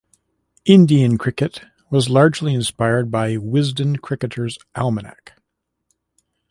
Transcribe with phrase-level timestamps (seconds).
[0.65, 5.33] "Indian Cricket" was largely inspired by "Wisden Cricketers' Almanack".